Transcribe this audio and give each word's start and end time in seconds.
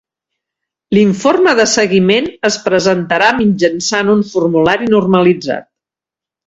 L'informe 0.97 1.53
de 1.59 1.67
seguiment 1.75 2.31
es 2.51 2.59
presentarà 2.65 3.31
mitjançant 3.43 4.13
un 4.19 4.29
formulari 4.35 4.93
normalitzat. 4.99 5.75